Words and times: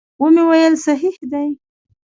ومې 0.21 0.43
ویل 0.49 0.73
صحیح 0.85 1.15
دي. 1.31 1.47